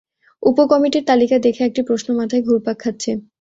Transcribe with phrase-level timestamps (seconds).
[0.43, 3.11] উপকমিটির তালিকা দেখে একটি প্রশ্ন মাথায় ঘুরপাক খাচ্ছে।